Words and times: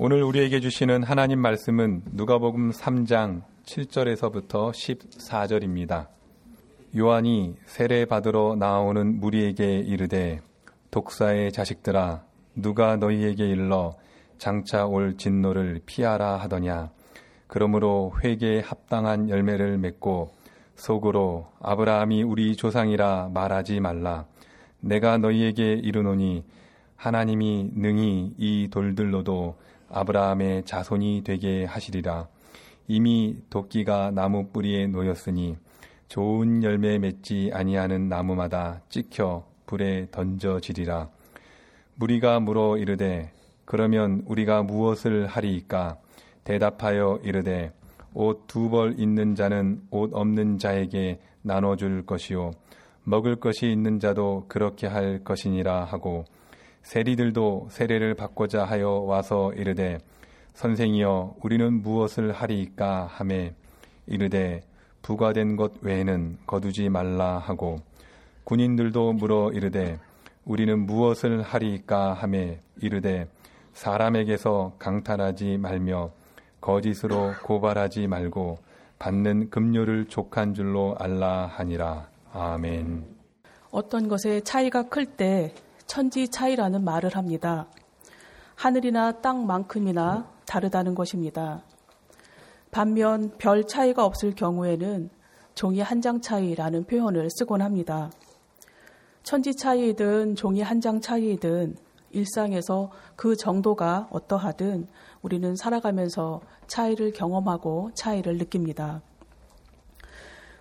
오늘 0.00 0.22
우리에게 0.22 0.60
주시는 0.60 1.02
하나님 1.02 1.40
말씀은 1.40 2.02
누가복음 2.12 2.70
3장 2.70 3.42
7절에서부터 3.64 4.70
14절입니다. 4.70 6.06
요한이 6.96 7.56
세례 7.66 8.04
받으러 8.04 8.54
나오는 8.54 9.18
무리에게 9.18 9.78
이르되 9.80 10.40
독사의 10.92 11.50
자식들아 11.50 12.22
누가 12.54 12.94
너희에게 12.94 13.48
일러 13.48 13.96
장차 14.38 14.86
올 14.86 15.16
진노를 15.16 15.80
피하라 15.84 16.36
하더냐 16.42 16.92
그러므로 17.48 18.12
회개에 18.22 18.60
합당한 18.60 19.28
열매를 19.28 19.78
맺고 19.78 20.32
속으로 20.76 21.48
아브라함이 21.60 22.22
우리 22.22 22.54
조상이라 22.54 23.30
말하지 23.34 23.80
말라 23.80 24.26
내가 24.78 25.18
너희에게 25.18 25.72
이르노니 25.72 26.44
하나님이 26.94 27.72
능히 27.74 28.34
이 28.38 28.68
돌들로도 28.70 29.56
아브라함의 29.90 30.64
자손이 30.64 31.22
되게 31.24 31.64
하시리라. 31.64 32.28
이미 32.86 33.36
도끼가 33.50 34.10
나무 34.10 34.48
뿌리에 34.48 34.86
놓였으니 34.86 35.56
좋은 36.08 36.62
열매 36.62 36.98
맺지 36.98 37.50
아니하는 37.52 38.08
나무마다 38.08 38.80
찍혀 38.88 39.44
불에 39.66 40.08
던져지리라. 40.10 41.08
무리가 41.96 42.40
물어 42.40 42.78
이르되 42.78 43.30
그러면 43.64 44.22
우리가 44.26 44.62
무엇을 44.62 45.26
하리이까? 45.26 45.98
대답하여 46.44 47.20
이르되 47.22 47.72
옷 48.14 48.46
두 48.46 48.70
벌 48.70 48.98
있는 48.98 49.34
자는 49.34 49.82
옷 49.90 50.10
없는 50.14 50.58
자에게 50.58 51.20
나눠 51.42 51.76
줄 51.76 52.06
것이요 52.06 52.52
먹을 53.04 53.36
것이 53.36 53.70
있는 53.70 54.00
자도 54.00 54.46
그렇게 54.48 54.86
할 54.86 55.22
것이니라 55.24 55.84
하고 55.84 56.24
세리들도 56.88 57.68
세례를 57.70 58.14
받고자 58.14 58.64
하여 58.64 58.88
와서 58.88 59.52
이르되 59.52 59.98
선생이여 60.54 61.34
우리는 61.42 61.82
무엇을 61.82 62.32
하리이까 62.32 63.04
하매 63.12 63.52
이르되 64.06 64.62
부과된 65.02 65.56
것 65.56 65.72
외에는 65.82 66.38
거두지 66.46 66.88
말라 66.88 67.36
하고 67.36 67.82
군인들도 68.44 69.12
물어 69.12 69.50
이르되 69.52 69.98
우리는 70.46 70.78
무엇을 70.86 71.42
하리이까 71.42 72.14
하매 72.14 72.58
이르되 72.80 73.28
사람에게서 73.74 74.76
강탈하지 74.78 75.58
말며 75.58 76.10
거짓으로 76.62 77.34
고발하지 77.44 78.06
말고 78.06 78.56
받는 78.98 79.50
급료를 79.50 80.06
족한 80.06 80.54
줄로 80.54 80.96
알라 80.98 81.48
하니라. 81.48 82.08
아멘. 82.32 83.04
어떤 83.70 84.08
것에 84.08 84.40
차이가 84.40 84.84
클때 84.88 85.52
천지 85.88 86.28
차이라는 86.28 86.84
말을 86.84 87.16
합니다. 87.16 87.66
하늘이나 88.54 89.20
땅만큼이나 89.20 90.30
다르다는 90.46 90.94
것입니다. 90.94 91.62
반면 92.70 93.32
별 93.38 93.66
차이가 93.66 94.04
없을 94.04 94.34
경우에는 94.34 95.08
종이 95.54 95.80
한 95.80 96.02
장 96.02 96.20
차이라는 96.20 96.84
표현을 96.84 97.28
쓰곤 97.30 97.62
합니다. 97.62 98.10
천지 99.22 99.56
차이든 99.56 100.36
종이 100.36 100.60
한 100.60 100.80
장 100.80 101.00
차이든 101.00 101.76
일상에서 102.10 102.90
그 103.16 103.34
정도가 103.34 104.08
어떠하든 104.10 104.86
우리는 105.22 105.56
살아가면서 105.56 106.40
차이를 106.66 107.12
경험하고 107.12 107.90
차이를 107.94 108.36
느낍니다. 108.36 109.00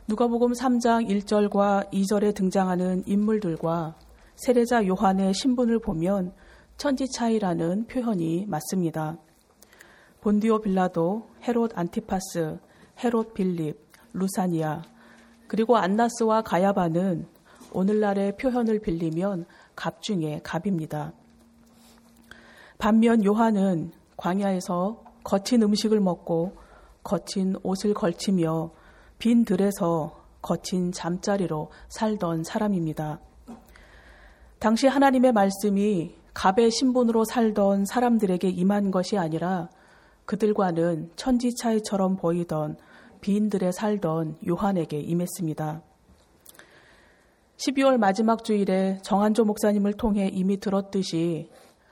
누가복음 0.07 0.53
3장 0.53 1.07
1절과 1.09 1.91
2절에 1.91 2.33
등장하는 2.33 3.03
인물들과 3.05 3.95
세례자 4.37 4.85
요한의 4.85 5.33
신분을 5.33 5.79
보면 5.79 6.31
천지 6.77 7.09
차이라는 7.09 7.87
표현이 7.87 8.45
맞습니다. 8.47 9.17
본디오 10.21 10.61
빌라도, 10.61 11.27
헤롯 11.41 11.75
안티파스, 11.75 12.59
헤롯 13.03 13.33
빌립, 13.33 13.79
루사니아, 14.13 14.83
그리고 15.47 15.77
안나스와 15.77 16.43
가야바는 16.43 17.27
오늘날의 17.73 18.37
표현을 18.37 18.79
빌리면 18.79 19.45
갑 19.75 20.03
중에 20.03 20.39
갑입니다. 20.43 21.13
반면 22.77 23.25
요한은 23.25 23.91
광야에서 24.17 25.03
거친 25.23 25.63
음식을 25.63 25.99
먹고 25.99 26.55
거친 27.01 27.55
옷을 27.63 27.95
걸치며 27.95 28.69
빈 29.17 29.45
들에서 29.45 30.15
거친 30.43 30.91
잠자리로 30.91 31.71
살던 31.89 32.43
사람입니다. 32.43 33.19
당시 34.59 34.87
하나님의 34.87 35.33
말씀이 35.33 36.15
갑의 36.33 36.71
신분으로 36.71 37.25
살던 37.25 37.85
사람들에게 37.85 38.49
임한 38.49 38.89
것이 38.89 39.17
아니라 39.17 39.69
그들과는 40.25 41.11
천지 41.15 41.55
차이처럼 41.55 42.15
보이던 42.15 42.77
비인들에 43.21 43.71
살던 43.71 44.37
요한에게 44.47 44.99
임했습니다. 44.99 45.81
12월 47.57 47.97
마지막 47.97 48.43
주일에 48.43 48.99
정한조 49.03 49.45
목사님을 49.45 49.93
통해 49.93 50.29
이미 50.31 50.59
들었듯이 50.59 51.49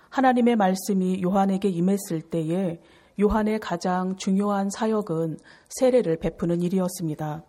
하나님의 0.10 0.56
말씀이 0.56 1.22
요한에게 1.24 1.70
임했을 1.70 2.22
때에 2.22 2.80
요한의 3.20 3.60
가장 3.60 4.16
중요한 4.16 4.70
사역은 4.70 5.38
세례를 5.70 6.18
베푸는 6.18 6.62
일이었습니다. 6.62 7.44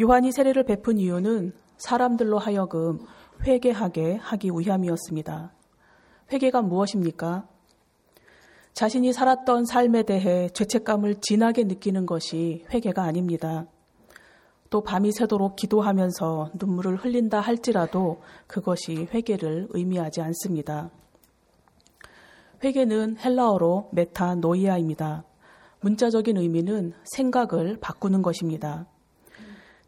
요한이 0.00 0.32
세례를 0.32 0.64
베푼 0.64 0.98
이유는 0.98 1.52
사람들로 1.78 2.38
하여금 2.38 3.00
회개하게 3.44 4.16
하기 4.16 4.50
위함이었습니다. 4.50 5.52
회개가 6.32 6.62
무엇입니까? 6.62 7.46
자신이 8.74 9.12
살았던 9.12 9.64
삶에 9.64 10.04
대해 10.04 10.48
죄책감을 10.50 11.16
진하게 11.20 11.64
느끼는 11.64 12.06
것이 12.06 12.64
회개가 12.70 13.02
아닙니다. 13.02 13.66
또 14.70 14.82
밤이 14.82 15.12
새도록 15.12 15.56
기도하면서 15.56 16.50
눈물을 16.54 16.96
흘린다 16.96 17.40
할지라도 17.40 18.20
그것이 18.46 19.08
회개를 19.12 19.68
의미하지 19.70 20.20
않습니다. 20.20 20.90
회개는 22.62 23.16
헬라어로 23.18 23.90
메타노이아입니다. 23.92 25.24
문자적인 25.80 26.36
의미는 26.36 26.92
생각을 27.04 27.78
바꾸는 27.80 28.20
것입니다. 28.22 28.86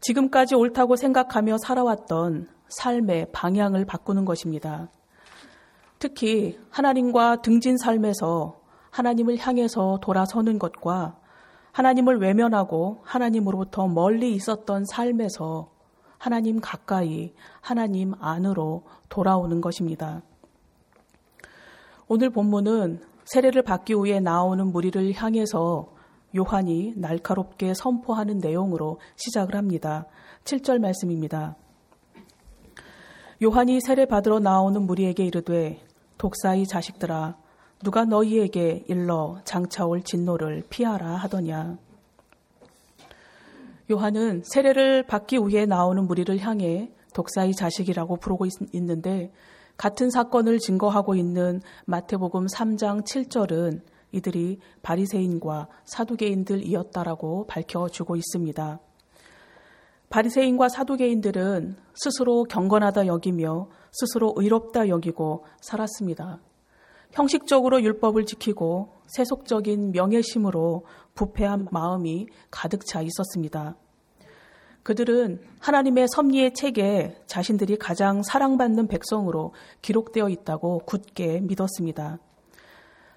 지금까지 0.01 0.55
옳다고 0.55 0.95
생각하며 0.95 1.57
살아왔던 1.59 2.47
삶의 2.69 3.27
방향을 3.31 3.85
바꾸는 3.85 4.25
것입니다. 4.25 4.89
특히 5.99 6.59
하나님과 6.71 7.41
등진 7.41 7.77
삶에서 7.77 8.59
하나님을 8.89 9.37
향해서 9.37 9.99
돌아서는 10.01 10.57
것과 10.57 11.17
하나님을 11.71 12.19
외면하고 12.19 13.01
하나님으로부터 13.03 13.87
멀리 13.87 14.33
있었던 14.33 14.85
삶에서 14.85 15.69
하나님 16.17 16.59
가까이 16.59 17.33
하나님 17.61 18.13
안으로 18.19 18.83
돌아오는 19.09 19.61
것입니다. 19.61 20.21
오늘 22.07 22.29
본문은 22.29 23.01
세례를 23.25 23.61
받기 23.61 23.93
위해 24.03 24.19
나오는 24.19 24.67
무리를 24.67 25.13
향해서 25.13 25.93
요한이 26.35 26.93
날카롭게 26.95 27.73
선포하는 27.73 28.37
내용으로 28.39 28.99
시작을 29.15 29.55
합니다. 29.55 30.05
7절 30.43 30.79
말씀입니다. 30.79 31.55
요한이 33.43 33.81
세례 33.81 34.05
받으러 34.05 34.39
나오는 34.39 34.81
무리에게 34.81 35.25
이르되 35.25 35.81
독사의 36.17 36.67
자식들아 36.67 37.37
누가 37.83 38.05
너희에게 38.05 38.85
일러 38.87 39.39
장차올 39.43 40.03
진노를 40.03 40.63
피하라 40.69 41.15
하더냐. 41.15 41.77
요한은 43.91 44.43
세례를 44.45 45.03
받기 45.07 45.39
위해 45.39 45.65
나오는 45.65 46.05
무리를 46.05 46.37
향해 46.39 46.91
독사의 47.13 47.53
자식이라고 47.55 48.17
부르고 48.17 48.45
있, 48.45 48.51
있는데 48.73 49.33
같은 49.75 50.09
사건을 50.11 50.59
증거하고 50.59 51.15
있는 51.15 51.61
마태복음 51.85 52.45
3장 52.45 53.03
7절은 53.03 53.81
이들이 54.11 54.59
바리새인과 54.81 55.67
사두개인들이었다라고 55.85 57.47
밝혀주고 57.47 58.15
있습니다. 58.15 58.79
바리새인과 60.09 60.69
사두개인들은 60.69 61.77
스스로 61.93 62.43
경건하다 62.43 63.07
여기며 63.07 63.69
스스로 63.91 64.33
의롭다 64.35 64.89
여기고 64.89 65.45
살았습니다. 65.61 66.41
형식적으로 67.11 67.81
율법을 67.81 68.25
지키고 68.25 68.93
세속적인 69.07 69.91
명예심으로 69.91 70.85
부패한 71.13 71.67
마음이 71.71 72.27
가득 72.49 72.85
차 72.85 73.01
있었습니다. 73.01 73.75
그들은 74.83 75.41
하나님의 75.59 76.07
섭리의 76.09 76.53
책에 76.53 77.15
자신들이 77.27 77.77
가장 77.77 78.23
사랑받는 78.23 78.87
백성으로 78.87 79.53
기록되어 79.81 80.29
있다고 80.29 80.79
굳게 80.85 81.41
믿었습니다. 81.41 82.19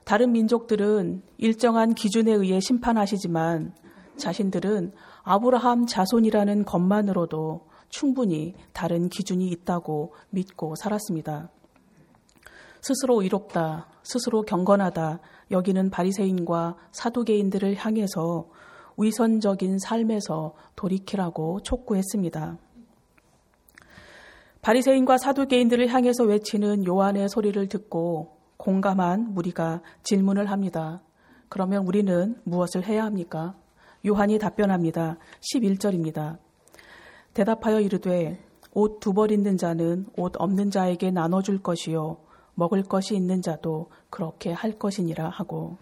다른 0.04 0.32
민족들은 0.32 1.22
일정한 1.38 1.94
기준에 1.94 2.32
의해 2.32 2.60
심판하시지만 2.60 3.74
자신들은 4.16 4.92
아브라함 5.22 5.86
자손이라는 5.86 6.64
것만으로도 6.64 7.66
충분히 7.88 8.54
다른 8.72 9.08
기준이 9.08 9.48
있다고 9.48 10.14
믿고 10.30 10.74
살았습니다. 10.76 11.50
스스로 12.82 13.22
이롭다, 13.22 13.88
스스로 14.02 14.42
경건하다 14.42 15.20
여기는 15.50 15.90
바리새인과 15.90 16.76
사두개인들을 16.92 17.74
향해서 17.76 18.48
위선적인 18.98 19.78
삶에서 19.78 20.54
돌이키라고 20.76 21.60
촉구했습니다. 21.60 22.58
바리새인과 24.60 25.18
사두개인들을 25.18 25.88
향해서 25.88 26.24
외치는 26.24 26.86
요한의 26.86 27.28
소리를 27.28 27.68
듣고 27.68 28.36
공감한 28.64 29.34
무리가 29.34 29.82
질문을 30.04 30.50
합니다. 30.50 31.02
그러면 31.50 31.86
우리는 31.86 32.40
무엇을 32.44 32.82
해야 32.86 33.04
합니까? 33.04 33.54
요한이 34.06 34.38
답변합니다. 34.38 35.18
11절입니다. 35.52 36.38
대답하여 37.34 37.80
이르되 37.80 38.42
옷 38.72 39.00
두 39.00 39.12
벌 39.12 39.32
있는 39.32 39.58
자는 39.58 40.06
옷 40.16 40.32
없는 40.38 40.70
자에게 40.70 41.10
나눠줄 41.10 41.62
것이요 41.62 42.16
먹을 42.54 42.82
것이 42.82 43.14
있는 43.14 43.42
자도 43.42 43.90
그렇게 44.08 44.50
할 44.50 44.78
것이니라 44.78 45.28
하고 45.28 45.76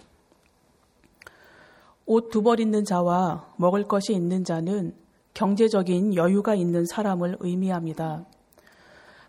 옷 2.04 2.30
두 2.30 2.42
벌 2.42 2.58
있는 2.58 2.84
자와 2.84 3.46
먹을 3.58 3.84
것이 3.84 4.12
있는 4.12 4.42
자는 4.42 4.92
경제적인 5.34 6.16
여유가 6.16 6.56
있는 6.56 6.84
사람을 6.84 7.36
의미합니다. 7.38 8.26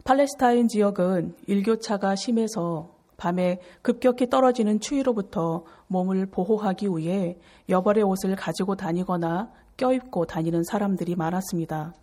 팔레스타인 0.06 0.68
지역은 0.68 1.36
일교차가 1.46 2.16
심해서 2.16 3.03
밤에 3.18 3.60
급격히 3.82 4.30
떨어지는 4.30 4.80
추위로부터 4.80 5.64
몸을 5.88 6.26
보호하기 6.28 6.88
위해 6.96 7.38
여벌의 7.70 8.04
옷을 8.04 8.36
가지고 8.36 8.76
다니거나 8.76 9.52
껴입고 9.78 10.26
다니는 10.26 10.64
사람들이 10.64 11.16
많았습니다. 11.16 11.94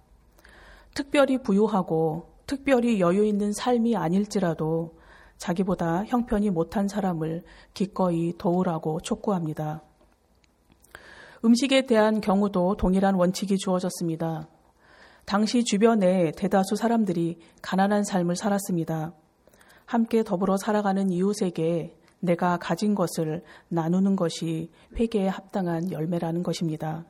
특별히 0.95 1.39
부유하고 1.39 2.31
특별히 2.47 3.01
여유 3.01 3.25
있는 3.25 3.53
삶이 3.53 3.97
아닐지라도 3.97 4.99
자기보다 5.37 6.05
형편이 6.05 6.51
못한 6.51 6.89
사람을 6.89 7.45
기꺼이 7.75 8.35
도우라고 8.37 9.01
촉구합니다. 9.01 9.83
음식에 11.45 11.87
대한 11.87 12.21
경우도 12.21 12.77
동일한 12.77 13.15
원칙이 13.15 13.57
주어졌습니다. 13.57 14.49
당시 15.25 15.65
주변에 15.65 16.33
대다수 16.33 16.77
사람들이 16.77 17.39
가난한 17.63 18.05
삶을 18.05 18.37
살았습니다. 18.37 19.15
함께 19.91 20.23
더불어 20.23 20.57
살아가는 20.57 21.11
이웃에게 21.11 21.97
내가 22.21 22.59
가진 22.59 22.95
것을 22.95 23.43
나누는 23.71 24.15
것이 24.15 24.71
회개에 24.97 25.27
합당한 25.27 25.91
열매라는 25.91 26.45
것입니다. 26.45 27.05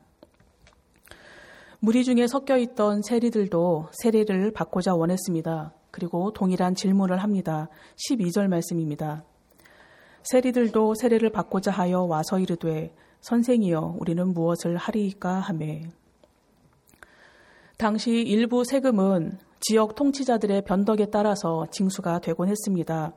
무리 1.77 2.03
중에 2.03 2.25
섞여 2.25 2.57
있던 2.57 3.03
세리들도 3.03 3.89
세례를 3.91 4.51
받고자 4.53 4.95
원했습니다. 4.95 5.75
그리고 5.91 6.33
동일한 6.33 6.73
질문을 6.73 7.21
합니다. 7.21 7.69
12절 8.09 8.47
말씀입니다. 8.47 9.25
세리들도 10.23 10.95
세례를 10.95 11.29
받고자 11.29 11.69
하여 11.69 12.01
와서 12.01 12.39
이르되 12.39 12.95
선생이여 13.19 13.97
우리는 13.99 14.33
무엇을 14.33 14.77
하리이까 14.77 15.35
하매 15.35 15.83
당시 17.77 18.09
일부 18.09 18.63
세금은 18.63 19.37
지역 19.61 19.93
통치자들의 19.95 20.63
변덕에 20.63 21.05
따라서 21.11 21.67
징수가 21.71 22.19
되곤 22.19 22.49
했습니다. 22.49 23.13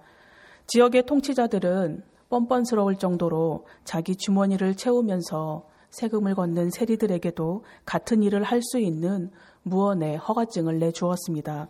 지역의 0.67 1.06
통치자들은 1.06 2.02
뻔뻔스러울 2.29 2.96
정도로 2.96 3.67
자기 3.85 4.14
주머니를 4.14 4.75
채우면서 4.75 5.67
세금을 5.91 6.35
걷는 6.35 6.70
세리들에게도 6.70 7.64
같은 7.87 8.23
일을 8.23 8.43
할 8.43 8.61
수 8.61 8.79
있는 8.79 9.31
무언의 9.62 10.19
허가증을 10.19 10.79
내주었습니다. 10.81 11.69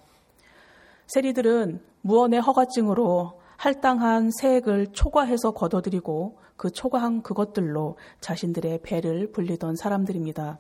세리들은 1.07 1.81
무언의 2.01 2.41
허가증으로 2.41 3.41
할당한 3.57 4.31
세액을 4.41 4.89
초과해서 4.93 5.53
걷어들이고 5.53 6.39
그 6.57 6.71
초과한 6.71 7.23
그것들로 7.23 7.97
자신들의 8.21 8.81
배를 8.83 9.31
불리던 9.31 9.77
사람들입니다. 9.77 10.59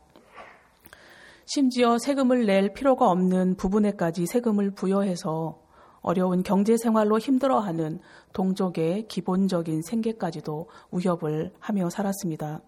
심지어 1.46 1.98
세금을 1.98 2.46
낼 2.46 2.72
필요가 2.72 3.10
없는 3.10 3.56
부분에까지 3.56 4.26
세금을 4.26 4.70
부여해서 4.70 5.60
어려운 6.00 6.42
경제 6.42 6.76
생활로 6.76 7.18
힘들어하는 7.18 8.00
동족의 8.32 9.08
기본적인 9.08 9.82
생계까지도 9.82 10.68
위협을 10.92 11.52
하며 11.58 11.90
살았습니다. 11.90 12.60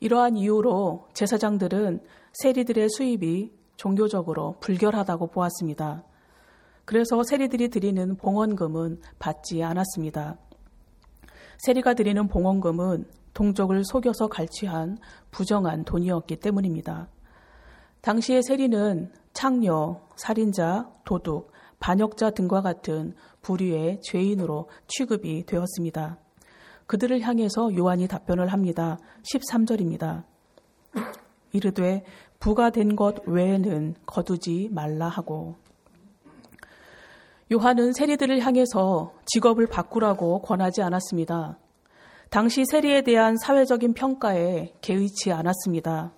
이러한 0.00 0.36
이유로 0.36 1.08
제사장들은 1.14 2.00
세리들의 2.32 2.88
수입이 2.90 3.52
종교적으로 3.76 4.56
불결하다고 4.60 5.28
보았습니다. 5.28 6.04
그래서 6.84 7.22
세리들이 7.22 7.68
드리는 7.68 8.16
봉헌금은 8.16 9.00
받지 9.18 9.62
않았습니다. 9.62 10.38
세리가 11.58 11.94
드리는 11.94 12.26
봉헌금은 12.26 13.06
동족을 13.34 13.84
속여서 13.84 14.28
갈취한 14.28 14.98
부정한 15.30 15.84
돈이었기 15.84 16.36
때문입니다. 16.36 17.08
당시의 18.02 18.42
세리는 18.42 19.12
창녀, 19.32 20.00
살인자, 20.16 20.90
도둑, 21.04 21.52
반역자 21.78 22.30
등과 22.30 22.60
같은 22.60 23.14
불의의 23.42 24.00
죄인으로 24.02 24.68
취급이 24.88 25.46
되었습니다. 25.46 26.18
그들을 26.86 27.20
향해서 27.20 27.76
요한이 27.76 28.08
답변을 28.08 28.48
합니다. 28.48 28.98
13절입니다. 29.22 30.24
이르되 31.52 32.04
부가 32.40 32.70
된 32.70 32.96
것 32.96 33.26
외에는 33.26 33.94
거두지 34.04 34.68
말라 34.72 35.08
하고 35.08 35.54
요한은 37.52 37.92
세리들을 37.92 38.40
향해서 38.40 39.12
직업을 39.26 39.68
바꾸라고 39.68 40.40
권하지 40.42 40.82
않았습니다. 40.82 41.58
당시 42.30 42.64
세리에 42.64 43.02
대한 43.02 43.36
사회적인 43.36 43.94
평가에 43.94 44.72
개의치 44.80 45.30
않았습니다. 45.32 46.12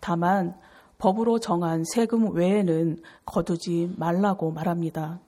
다만 0.00 0.54
법으로 1.00 1.40
정한 1.40 1.82
세금 1.84 2.34
외에는 2.34 2.98
거두지 3.24 3.92
말라고 3.96 4.52
말합니다. 4.52 5.20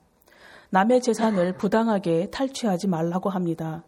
남의 0.69 1.01
재산을 1.01 1.53
부당하게 1.57 2.29
탈취하지 2.29 2.87
말라고 2.87 3.29
합니다. 3.29 3.83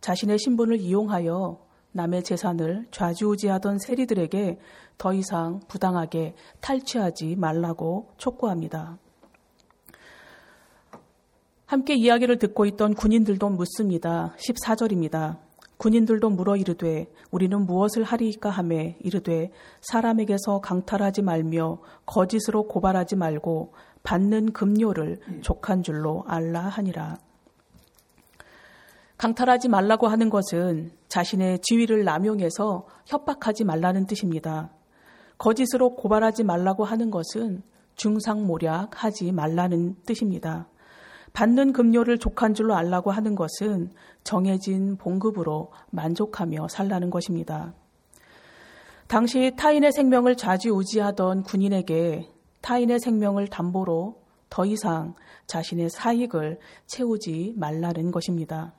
자신의 0.00 0.38
신분을 0.38 0.80
이용하여 0.80 1.64
남의 1.92 2.24
재산을 2.24 2.86
좌지우지하던 2.90 3.78
세리들에게 3.78 4.58
더 4.98 5.14
이상 5.14 5.60
부당하게 5.68 6.34
탈취하지 6.60 7.36
말라고 7.36 8.12
촉구합니다. 8.16 8.98
함께 11.66 11.94
이야기를 11.94 12.38
듣고 12.38 12.64
있던 12.66 12.94
군인들도 12.94 13.48
묻습니다. 13.48 14.34
14절입니다. 14.38 15.45
군인들도 15.78 16.30
물어 16.30 16.56
이르되 16.56 17.06
우리는 17.30 17.66
무엇을 17.66 18.02
하리이까 18.02 18.48
하매 18.50 18.96
이르되 19.00 19.50
사람에게서 19.80 20.60
강탈하지 20.60 21.22
말며 21.22 21.78
거짓으로 22.06 22.66
고발하지 22.66 23.16
말고 23.16 23.74
받는 24.02 24.52
급료를 24.52 25.18
족한 25.42 25.82
줄로 25.82 26.24
알라 26.26 26.60
하니라. 26.60 27.18
강탈하지 29.18 29.68
말라고 29.68 30.08
하는 30.08 30.28
것은 30.28 30.92
자신의 31.08 31.60
지위를 31.62 32.04
남용해서 32.04 32.86
협박하지 33.06 33.64
말라는 33.64 34.06
뜻입니다. 34.06 34.70
거짓으로 35.38 35.94
고발하지 35.94 36.44
말라고 36.44 36.84
하는 36.84 37.10
것은 37.10 37.62
중상모략하지 37.96 39.32
말라는 39.32 39.96
뜻입니다. 40.04 40.68
받는 41.36 41.74
급료를 41.74 42.16
족한 42.16 42.54
줄로 42.54 42.74
알라고 42.74 43.10
하는 43.10 43.34
것은 43.34 43.90
정해진 44.24 44.96
봉급으로 44.96 45.70
만족하며 45.90 46.68
살라는 46.68 47.10
것입니다. 47.10 47.74
당시 49.06 49.52
타인의 49.54 49.92
생명을 49.92 50.38
좌지우지하던 50.38 51.42
군인에게 51.42 52.30
타인의 52.62 53.00
생명을 53.00 53.48
담보로 53.48 54.18
더 54.48 54.64
이상 54.64 55.14
자신의 55.46 55.90
사익을 55.90 56.58
채우지 56.86 57.52
말라는 57.58 58.12
것입니다. 58.12 58.72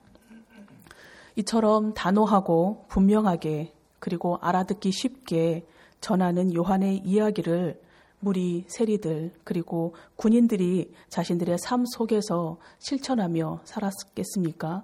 이처럼 1.36 1.94
단호하고 1.94 2.86
분명하게 2.88 3.72
그리고 4.00 4.40
알아듣기 4.42 4.92
쉽게 4.92 5.68
전하는 6.02 6.56
요한의 6.56 7.04
이야기를 7.06 7.80
무리 8.20 8.66
세리들 8.68 9.32
그리고 9.44 9.96
군인들이 10.16 10.92
자신들의 11.10 11.58
삶 11.60 11.86
속에서 11.86 12.58
실천하며 12.80 13.62
살았겠습니까? 13.64 14.84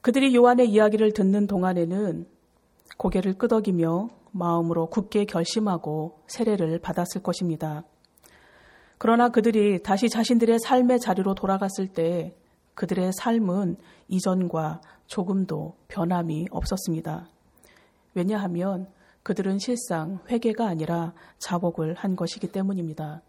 그들이 0.00 0.34
요한의 0.34 0.68
이야기를 0.68 1.12
듣는 1.12 1.46
동안에는 1.46 2.26
고개를 2.96 3.34
끄덕이며 3.34 4.08
마음으로 4.32 4.86
굳게 4.86 5.24
결심하고 5.24 6.20
세례를 6.28 6.78
받았을 6.78 7.22
것입니다. 7.22 7.84
그러나 8.98 9.28
그들이 9.28 9.82
다시 9.82 10.08
자신들의 10.08 10.58
삶의 10.60 11.00
자리로 11.00 11.34
돌아갔을 11.34 11.88
때 11.88 12.34
그들의 12.74 13.12
삶은 13.14 13.76
이전과 14.08 14.80
조금도 15.06 15.74
변함이 15.88 16.48
없었습니다. 16.50 17.28
왜냐하면 18.14 18.86
그들은 19.26 19.58
실상 19.58 20.20
회개가 20.30 20.68
아니라 20.68 21.12
자복을 21.38 21.94
한 21.94 22.14
것이기 22.14 22.46
때문입니다. 22.46 23.22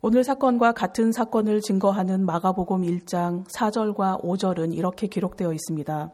오늘 0.00 0.22
사건과 0.22 0.70
같은 0.74 1.10
사건을 1.10 1.60
증거하는 1.60 2.24
마가복음 2.24 2.82
1장 2.82 3.44
4절과 3.48 4.22
5절은 4.22 4.72
이렇게 4.72 5.08
기록되어 5.08 5.52
있습니다. 5.52 6.12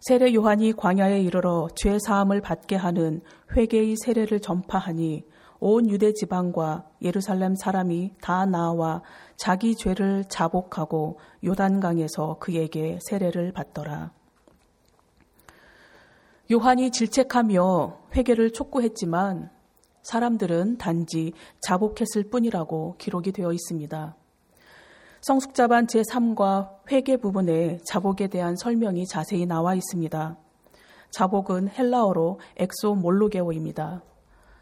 세례 0.00 0.34
요한이 0.34 0.72
광야에 0.72 1.20
이르러 1.20 1.68
죄 1.76 2.00
사함을 2.00 2.40
받게 2.40 2.74
하는 2.74 3.20
회개의 3.56 3.94
세례를 4.04 4.40
전파하니 4.40 5.24
온 5.60 5.88
유대 5.88 6.12
지방과 6.12 6.88
예루살렘 7.00 7.54
사람이 7.54 8.14
다 8.20 8.44
나와 8.44 9.02
자기 9.36 9.76
죄를 9.76 10.24
자복하고 10.24 11.20
요단강에서 11.44 12.38
그에게 12.40 12.98
세례를 13.02 13.52
받더라. 13.52 14.10
요한이 16.50 16.92
질책하며 16.92 17.98
회개를 18.14 18.52
촉구했지만 18.52 19.50
사람들은 20.02 20.78
단지 20.78 21.32
자복했을 21.60 22.30
뿐이라고 22.30 22.94
기록이 22.98 23.32
되어 23.32 23.52
있습니다. 23.52 24.14
성숙자반 25.22 25.88
제3과 25.88 26.70
회계 26.92 27.16
부분에 27.16 27.80
자복에 27.84 28.28
대한 28.28 28.54
설명이 28.54 29.06
자세히 29.06 29.44
나와 29.44 29.74
있습니다. 29.74 30.36
자복은 31.10 31.70
헬라어로 31.70 32.38
엑소몰로게오입니다. 32.58 34.04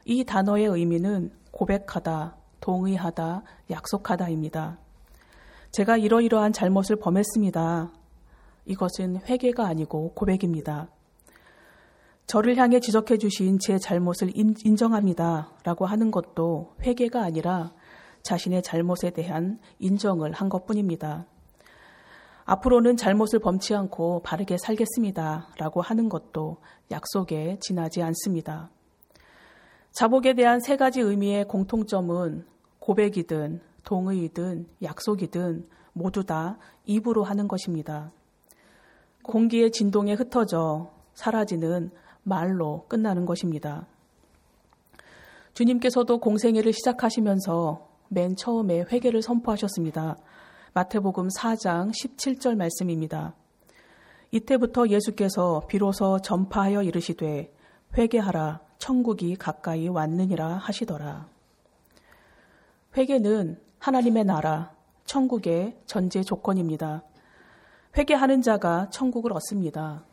이 0.07 0.25
단어의 0.25 0.65
의미는 0.65 1.33
고백하다, 1.51 2.37
동의하다, 2.61 3.43
약속하다입니다. 3.71 4.79
제가 5.71 5.99
이러이러한 5.99 6.55
잘못을 6.55 6.97
범했습니다. 6.97 7.93
이것은 8.65 9.21
회개가 9.27 9.67
아니고 9.67 10.13
고백입니다. 10.15 10.89
저를 12.27 12.57
향해 12.57 12.81
지적해 12.81 13.19
주신 13.19 13.59
제 13.59 13.79
잘못을 13.79 14.33
인정합니다. 14.35 15.53
라고 15.65 15.87
하는 15.87 16.11
것도 16.11 16.75
회개가 16.83 17.23
아니라 17.23 17.73
자신의 18.23 18.63
잘못에 18.63 19.11
대한 19.11 19.59
인정을 19.79 20.33
한 20.33 20.49
것 20.49 20.67
뿐입니다. 20.67 21.27
앞으로는 22.47 22.97
잘못을 22.97 23.39
범치 23.39 23.75
않고 23.75 24.23
바르게 24.23 24.57
살겠습니다. 24.59 25.49
라고 25.59 25.81
하는 25.81 26.09
것도 26.09 26.59
약속에 26.91 27.59
지나지 27.61 28.03
않습니다. 28.03 28.71
자복에 29.93 30.35
대한 30.35 30.61
세 30.61 30.77
가지 30.77 31.01
의미의 31.01 31.47
공통점은 31.47 32.47
고백이든 32.81 33.61
동의이든 33.85 34.67
약속이든 34.83 35.69
모두 35.93 36.25
다 36.25 36.59
입으로 36.85 37.23
하는 37.23 37.49
것입니다. 37.49 38.13
공기의 39.23 39.71
진동에 39.71 40.15
흩어져 40.15 40.91
사라지는 41.15 41.91
말로 42.25 42.87
끝나는 42.89 43.25
것입니다. 43.25 43.87
주님께서도 45.55 46.19
공생애를 46.19 46.73
시작하시면서 46.73 47.89
맨 48.09 48.35
처음에 48.35 48.87
회개를 48.91 49.23
선포하셨습니다. 49.23 50.17
마태복음 50.73 51.29
4장 51.29 51.93
17절 51.93 52.57
말씀입니다. 52.57 53.35
이때부터 54.33 54.89
예수께서 54.89 55.63
비로소 55.69 56.19
전파하여 56.19 56.83
이르시되 56.83 57.53
회개하라 57.97 58.61
천국이 58.79 59.37
가까이 59.37 59.87
왔느니라 59.89 60.57
하시더라. 60.57 61.29
회개는 62.97 63.61
하나님의 63.79 64.25
나라, 64.25 64.73
천국의 65.05 65.79
전제 65.87 66.23
조건입니다. 66.23 67.03
회개하는 67.97 68.43
자가 68.43 68.89
천국을 68.91 69.33
얻습니다. 69.33 70.05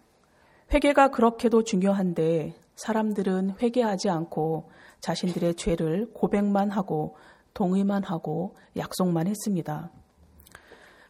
회개가 0.73 1.09
그렇게도 1.09 1.63
중요한데 1.63 2.55
사람들은 2.75 3.55
회개하지 3.61 4.09
않고 4.09 4.69
자신들의 5.01 5.55
죄를 5.55 6.11
고백만 6.13 6.71
하고 6.71 7.15
동의만 7.53 8.03
하고 8.03 8.55
약속만 8.77 9.27
했습니다. 9.27 9.91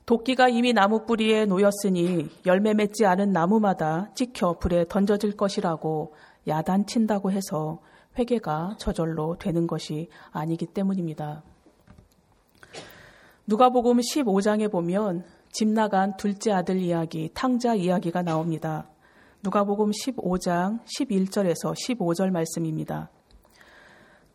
도끼가 0.06 0.50
이미 0.50 0.74
나무 0.74 1.06
뿌리에 1.06 1.46
놓였으니 1.46 2.27
열매 2.46 2.74
맺지 2.74 3.06
않은 3.06 3.32
나무마다 3.32 4.12
찍혀 4.15 4.58
불에 4.58 4.86
던져질 4.89 5.38
것이라고 5.38 6.15
야단친다고 6.48 7.32
해서 7.32 7.80
회개가 8.18 8.75
저절로 8.80 9.38
되는 9.38 9.68
것이 9.68 10.10
아니기 10.32 10.65
때문입니다. 10.65 11.44
누가복음 13.46 13.98
15장에 13.98 14.72
보면 14.72 15.24
집 15.51 15.68
나간 15.68 16.18
둘째 16.18 16.51
아들 16.51 16.77
이야기, 16.77 17.30
탕자 17.34 17.75
이야기가 17.75 18.24
나옵니다. 18.24 18.89
누가복음 19.44 19.90
15장 19.90 20.82
11절에서 20.86 21.74
15절 21.74 22.30
말씀입니다. 22.30 23.10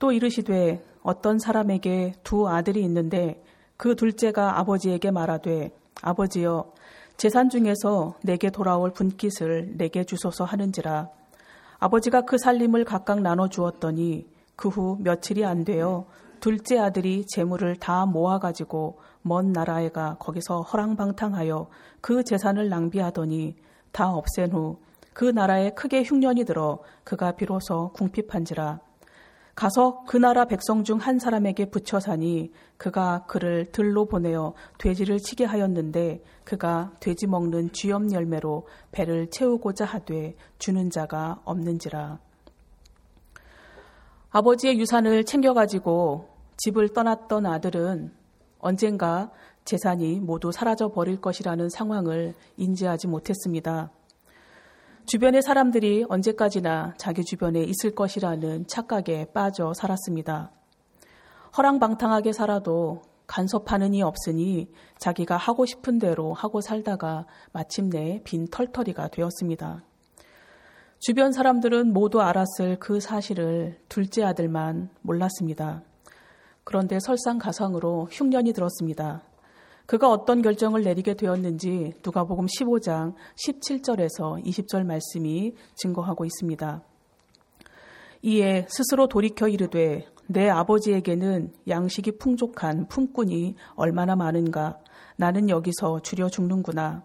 또 0.00 0.10
이르시되 0.10 0.82
어떤 1.02 1.38
사람에게 1.38 2.14
두 2.24 2.48
아들이 2.48 2.82
있는데 2.82 3.40
그 3.76 3.94
둘째가 3.94 4.58
아버지에게 4.58 5.12
말하되 5.12 5.70
아버지여 6.02 6.72
재산 7.16 7.50
중에서 7.50 8.16
내게 8.24 8.50
돌아올 8.50 8.92
분깃을 8.92 9.76
내게 9.76 10.02
주소서 10.02 10.44
하는지라 10.44 11.08
아버지가 11.78 12.22
그 12.22 12.36
살림을 12.36 12.84
각각 12.84 13.20
나눠 13.20 13.48
주었더니 13.48 14.26
그 14.56 14.68
후 14.68 14.98
며칠이 15.00 15.44
안 15.44 15.64
되어 15.64 16.06
둘째 16.40 16.78
아들이 16.78 17.24
재물을 17.26 17.76
다 17.76 18.06
모아 18.06 18.40
가지고 18.40 18.98
먼 19.22 19.52
나라에 19.52 19.90
가 19.90 20.16
거기서 20.18 20.62
허랑방탕하여 20.62 21.68
그 22.00 22.24
재산을 22.24 22.68
낭비하더니 22.68 23.54
다 23.92 24.10
없앤 24.10 24.50
후 24.50 24.78
그 25.16 25.24
나라에 25.24 25.70
크게 25.70 26.02
흉년이 26.02 26.44
들어 26.44 26.80
그가 27.02 27.32
비로소 27.32 27.90
궁핍한지라 27.94 28.80
가서 29.54 30.04
그 30.06 30.18
나라 30.18 30.44
백성 30.44 30.84
중 30.84 30.98
한 30.98 31.18
사람에게 31.18 31.70
붙여 31.70 32.00
사니 32.00 32.52
그가 32.76 33.24
그를 33.26 33.64
들로 33.72 34.04
보내어 34.04 34.52
돼지를 34.76 35.18
치게 35.18 35.46
하였는데 35.46 36.22
그가 36.44 36.92
돼지 37.00 37.26
먹는 37.26 37.72
쥐염 37.72 38.12
열매로 38.12 38.66
배를 38.92 39.30
채우고자 39.30 39.86
하되 39.86 40.36
주는 40.58 40.90
자가 40.90 41.40
없는지라 41.46 42.18
아버지의 44.32 44.78
유산을 44.78 45.24
챙겨 45.24 45.54
가지고 45.54 46.28
집을 46.58 46.90
떠났던 46.90 47.46
아들은 47.46 48.12
언젠가 48.58 49.30
재산이 49.64 50.20
모두 50.20 50.52
사라져 50.52 50.88
버릴 50.88 51.22
것이라는 51.22 51.70
상황을 51.70 52.34
인지하지 52.58 53.06
못했습니다. 53.06 53.90
주변의 55.06 55.40
사람들이 55.42 56.04
언제까지나 56.08 56.94
자기 56.96 57.24
주변에 57.24 57.62
있을 57.62 57.94
것이라는 57.94 58.66
착각에 58.66 59.26
빠져 59.32 59.72
살았습니다. 59.72 60.50
허랑방탕하게 61.56 62.32
살아도 62.32 63.02
간섭하는 63.28 63.94
이 63.94 64.02
없으니 64.02 64.68
자기가 64.98 65.36
하고 65.36 65.64
싶은 65.64 66.00
대로 66.00 66.32
하고 66.34 66.60
살다가 66.60 67.24
마침내 67.52 68.20
빈 68.24 68.48
털터리가 68.48 69.08
되었습니다. 69.08 69.84
주변 70.98 71.30
사람들은 71.30 71.92
모두 71.92 72.20
알았을 72.20 72.80
그 72.80 72.98
사실을 72.98 73.78
둘째 73.88 74.24
아들만 74.24 74.90
몰랐습니다. 75.02 75.82
그런데 76.64 76.98
설상가상으로 76.98 78.08
흉년이 78.10 78.52
들었습니다. 78.52 79.22
그가 79.86 80.10
어떤 80.10 80.42
결정을 80.42 80.82
내리게 80.82 81.14
되었는지 81.14 81.94
누가복음 82.04 82.46
15장 82.46 83.14
17절에서 83.36 84.44
20절 84.44 84.84
말씀이 84.84 85.54
증거하고 85.76 86.24
있습니다. 86.24 86.82
이에 88.22 88.66
스스로 88.68 89.06
돌이켜 89.06 89.46
이르되 89.46 90.06
내 90.26 90.48
아버지에게는 90.48 91.52
양식이 91.68 92.18
풍족한 92.18 92.88
품꾼이 92.88 93.54
얼마나 93.76 94.16
많은가 94.16 94.78
나는 95.16 95.48
여기서 95.48 96.00
줄여 96.00 96.28
죽는구나 96.30 97.04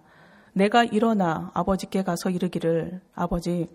내가 0.54 0.84
일어나 0.84 1.52
아버지께 1.54 2.04
가서 2.04 2.32
이르기를 2.32 3.02
아버지 3.14 3.68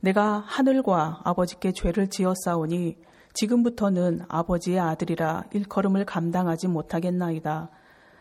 내가 0.00 0.44
하늘과 0.46 1.22
아버지께 1.24 1.72
죄를 1.72 2.08
지었사오니 2.08 2.96
지금부터는 3.34 4.20
아버지의 4.28 4.78
아들이라 4.78 5.44
일컬음을 5.52 6.04
감당하지 6.04 6.68
못하겠나이다. 6.68 7.70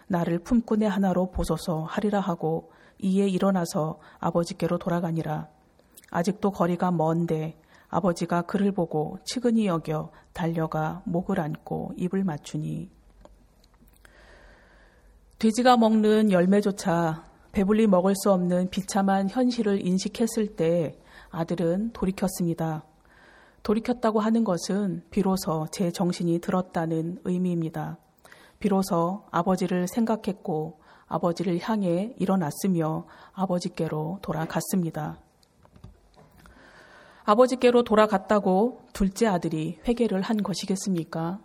나를 0.07 0.39
품꾼의 0.39 0.89
하나로 0.89 1.31
보소서 1.31 1.83
하리라 1.83 2.19
하고 2.19 2.71
이에 2.99 3.27
일어나서 3.27 3.99
아버지께로 4.19 4.77
돌아가니라. 4.77 5.47
아직도 6.09 6.51
거리가 6.51 6.91
먼데 6.91 7.57
아버지가 7.89 8.43
그를 8.43 8.71
보고 8.71 9.19
치근히 9.23 9.67
여겨 9.67 10.11
달려가 10.33 11.01
목을 11.05 11.39
안고 11.39 11.93
입을 11.97 12.23
맞추니 12.23 12.89
돼지가 15.37 15.77
먹는 15.77 16.31
열매조차 16.31 17.25
배불리 17.51 17.85
먹을 17.85 18.15
수 18.15 18.31
없는 18.31 18.69
비참한 18.69 19.29
현실을 19.29 19.85
인식했을 19.85 20.55
때 20.55 20.97
아들은 21.29 21.91
돌이켰습니다. 21.93 22.83
돌이켰다고 23.61 24.19
하는 24.19 24.43
것은 24.43 25.03
비로소 25.11 25.67
제 25.71 25.91
정신이 25.91 26.39
들었다는 26.39 27.19
의미입니다. 27.25 27.97
비로소 28.63 29.23
아버지를 29.29 29.89
생각했고 29.89 30.79
아버지를 31.07 31.59
향해 31.59 32.15
일어났으며 32.17 33.05
아버지께로 33.33 34.19
돌아갔습니다. 34.21 35.19
아버지께로 37.25 37.83
돌아갔다고 37.83 38.83
둘째 38.93 39.27
아들이 39.27 39.79
회개를 39.85 40.21
한 40.21 40.37
것이겠습니까? 40.37 41.41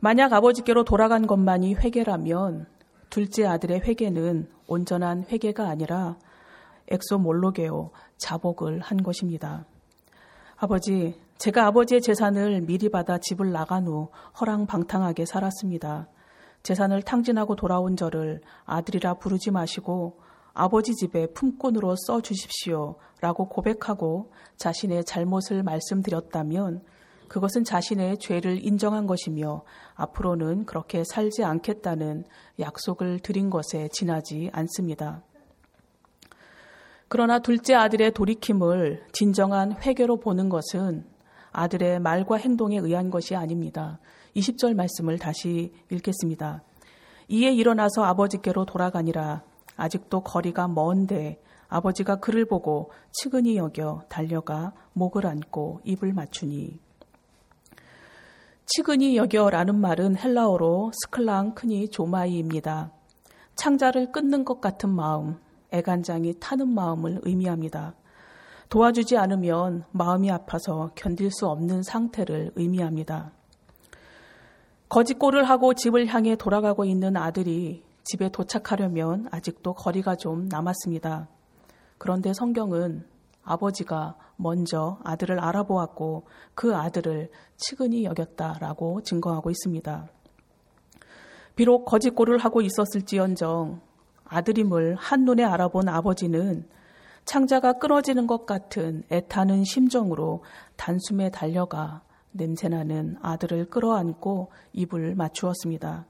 만약 0.00 0.32
아버지께로 0.32 0.84
돌아간 0.84 1.26
것만이 1.26 1.74
회개라면 1.74 2.66
둘째 3.10 3.44
아들의 3.44 3.80
회개는 3.80 4.48
온전한 4.68 5.26
회개가 5.30 5.68
아니라 5.68 6.16
엑소몰로게오 6.88 7.90
자복을 8.16 8.80
한 8.80 9.02
것입니다. 9.02 9.66
아버지, 10.56 11.20
제가 11.38 11.66
아버지의 11.66 12.02
재산을 12.02 12.60
미리 12.62 12.88
받아 12.88 13.18
집을 13.18 13.52
나간 13.52 13.86
후 13.86 14.08
허랑방탕하게 14.40 15.24
살았습니다. 15.24 16.08
재산을 16.64 17.00
탕진하고 17.02 17.54
돌아온 17.54 17.96
저를 17.96 18.40
아들이라 18.64 19.14
부르지 19.14 19.52
마시고 19.52 20.18
아버지 20.52 20.96
집에 20.96 21.28
품꾼으로 21.28 21.94
써 22.06 22.20
주십시오. 22.20 22.96
라고 23.20 23.48
고백하고 23.48 24.32
자신의 24.56 25.04
잘못을 25.04 25.62
말씀드렸다면 25.62 26.82
그것은 27.28 27.62
자신의 27.62 28.18
죄를 28.18 28.64
인정한 28.64 29.06
것이며 29.06 29.62
앞으로는 29.94 30.64
그렇게 30.64 31.04
살지 31.04 31.44
않겠다는 31.44 32.24
약속을 32.58 33.20
드린 33.20 33.50
것에 33.50 33.88
지나지 33.92 34.50
않습니다. 34.52 35.22
그러나 37.06 37.38
둘째 37.38 37.74
아들의 37.74 38.12
돌이킴을 38.12 39.06
진정한 39.12 39.80
회개로 39.80 40.18
보는 40.18 40.48
것은 40.48 41.04
아들의 41.58 41.98
말과 42.00 42.36
행동에 42.36 42.78
의한 42.78 43.10
것이 43.10 43.34
아닙니다. 43.34 43.98
20절 44.36 44.74
말씀을 44.74 45.18
다시 45.18 45.72
읽겠습니다. 45.90 46.62
이에 47.28 47.52
일어나서 47.52 48.04
아버지께로 48.04 48.64
돌아가니라 48.64 49.42
아직도 49.76 50.20
거리가 50.22 50.68
먼데 50.68 51.40
아버지가 51.68 52.16
그를 52.16 52.46
보고 52.46 52.90
측은히 53.10 53.56
여겨 53.56 54.02
달려가 54.08 54.72
목을 54.92 55.26
안고 55.26 55.80
입을 55.84 56.12
맞추니 56.12 56.78
치근히 58.66 59.16
여겨라는 59.16 59.74
말은 59.80 60.16
헬라어로 60.16 60.92
스클랑 60.94 61.54
크니 61.54 61.88
조마이입니다. 61.88 62.92
창자를 63.54 64.12
끊는 64.12 64.44
것 64.44 64.60
같은 64.60 64.90
마음, 64.90 65.38
애간장이 65.72 66.34
타는 66.38 66.68
마음을 66.68 67.20
의미합니다. 67.22 67.94
도와주지 68.68 69.16
않으면 69.16 69.84
마음이 69.92 70.30
아파서 70.30 70.90
견딜 70.94 71.30
수 71.30 71.46
없는 71.46 71.82
상태를 71.82 72.52
의미합니다. 72.54 73.32
거짓골을 74.90 75.44
하고 75.44 75.74
집을 75.74 76.06
향해 76.06 76.36
돌아가고 76.36 76.84
있는 76.84 77.16
아들이 77.16 77.82
집에 78.04 78.28
도착하려면 78.30 79.26
아직도 79.30 79.74
거리가 79.74 80.16
좀 80.16 80.48
남았습니다. 80.48 81.28
그런데 81.96 82.32
성경은 82.34 83.06
아버지가 83.42 84.16
먼저 84.36 84.98
아들을 85.02 85.40
알아보았고 85.40 86.24
그 86.54 86.76
아들을 86.76 87.30
측은히 87.56 88.04
여겼다라고 88.04 89.02
증거하고 89.02 89.50
있습니다. 89.50 90.08
비록 91.56 91.86
거짓골을 91.86 92.38
하고 92.38 92.60
있었을지언정 92.60 93.80
아들임을 94.24 94.94
한눈에 94.96 95.42
알아본 95.44 95.88
아버지는 95.88 96.68
창자가 97.28 97.74
끊어지는 97.74 98.26
것 98.26 98.46
같은 98.46 99.02
애타는 99.10 99.64
심정으로 99.64 100.42
단숨에 100.76 101.30
달려가 101.30 102.02
냄새나는 102.32 103.18
아들을 103.20 103.68
끌어안고 103.68 104.50
입을 104.72 105.14
맞추었습니다. 105.14 106.06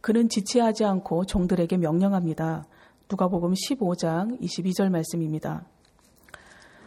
그는 0.00 0.28
지체하지 0.28 0.84
않고 0.84 1.24
종들에게 1.24 1.78
명령합니다. 1.78 2.64
누가복음 3.10 3.54
15장 3.54 4.40
22절 4.40 4.88
말씀입니다. 4.90 5.64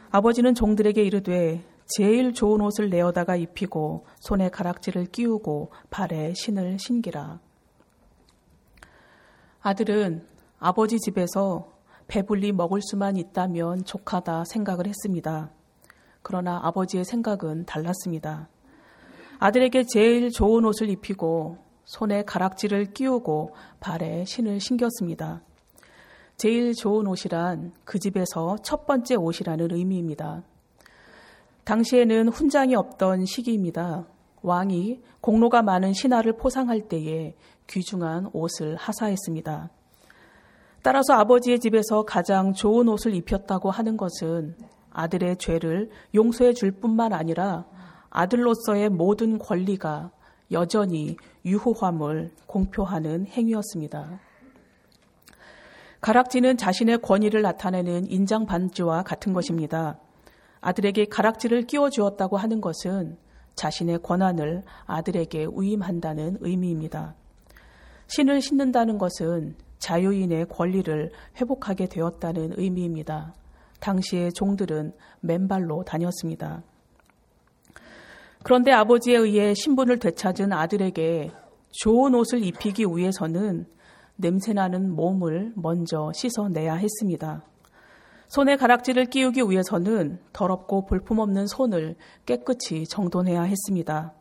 아버지는 0.09 0.55
종들에게 0.55 1.03
이르되 1.03 1.61
제일 1.85 2.31
좋은 2.31 2.61
옷을 2.61 2.89
내어다가 2.89 3.35
입히고 3.35 4.05
손에 4.21 4.49
가락지를 4.49 5.07
끼우고 5.07 5.73
발에 5.89 6.33
신을 6.33 6.79
신기라. 6.79 7.41
아들은 9.59 10.25
아버지 10.59 10.97
집에서 10.97 11.74
배불리 12.07 12.51
먹을 12.51 12.81
수만 12.81 13.17
있다면 13.17 13.85
족하다 13.85 14.45
생각을 14.45 14.87
했습니다. 14.87 15.51
그러나 16.21 16.59
아버지의 16.63 17.05
생각은 17.05 17.65
달랐습니다. 17.65 18.49
아들에게 19.39 19.83
제일 19.85 20.31
좋은 20.31 20.65
옷을 20.65 20.89
입히고 20.89 21.57
손에 21.83 22.23
가락지를 22.23 22.93
끼우고 22.93 23.55
발에 23.79 24.25
신을 24.25 24.59
신겼습니다. 24.59 25.41
제일 26.37 26.73
좋은 26.73 27.07
옷이란 27.07 27.73
그 27.85 27.99
집에서 27.99 28.57
첫 28.63 28.85
번째 28.85 29.15
옷이라는 29.15 29.71
의미입니다. 29.71 30.43
당시에는 31.63 32.29
훈장이 32.29 32.75
없던 32.75 33.25
시기입니다. 33.25 34.05
왕이 34.41 35.01
공로가 35.21 35.63
많은 35.63 35.93
신하를 35.93 36.33
포상할 36.37 36.87
때에 36.87 37.35
귀중한 37.67 38.29
옷을 38.33 38.75
하사했습니다. 38.75 39.69
따라서 40.85 41.13
아버지의 41.15 41.59
집에서 41.59 42.03
가장 42.03 42.53
좋은 42.53 42.87
옷을 42.87 43.15
입혔다고 43.15 43.71
하는 43.71 43.97
것은 43.97 44.55
아들의 44.91 45.37
죄를 45.37 45.89
용서해 46.13 46.53
줄 46.53 46.71
뿐만 46.73 47.11
아니라 47.11 47.65
아들로서의 48.11 48.89
모든 48.89 49.39
권리가 49.39 50.11
여전히 50.51 51.17
유효함을 51.43 52.33
공표하는 52.45 53.25
행위였습니다. 53.25 54.19
가락지는 56.01 56.55
자신의 56.55 56.99
권위를 56.99 57.41
나타내는 57.41 58.11
인장 58.11 58.45
반지와 58.45 59.01
같은 59.01 59.33
것입니다. 59.33 59.97
아들에게 60.61 61.05
가락지를 61.05 61.63
끼워 61.63 61.89
주었다고 61.89 62.37
하는 62.37 62.61
것은 62.61 63.17
자신의 63.55 64.03
권한을 64.03 64.61
아들에게 64.85 65.47
위임한다는 65.51 66.37
의미입니다. 66.41 67.15
신을 68.05 68.39
신는다는 68.39 68.99
것은 68.99 69.55
자유인의 69.85 70.47
권리를 70.49 71.11
회복하게 71.39 71.87
되었다는 71.87 72.53
의미입니다. 72.57 73.35
당시의 73.79 74.33
종들은 74.33 74.93
맨발로 75.19 75.83
다녔습니다. 75.83 76.63
그런데 78.43 78.71
아버지에 78.71 79.15
의해 79.15 79.53
신분을 79.53 79.99
되찾은 79.99 80.53
아들에게 80.53 81.29
좋은 81.69 82.15
옷을 82.15 82.43
입히기 82.43 82.85
위해서는 82.85 83.67
냄새나는 84.15 84.89
몸을 84.95 85.53
먼저 85.55 86.11
씻어내야 86.15 86.73
했습니다. 86.73 87.43
손에 88.29 88.55
가락지를 88.55 89.05
끼우기 89.05 89.41
위해서는 89.41 90.19
더럽고 90.33 90.85
볼품없는 90.85 91.45
손을 91.45 91.95
깨끗이 92.25 92.85
정돈해야 92.85 93.43
했습니다. 93.43 94.13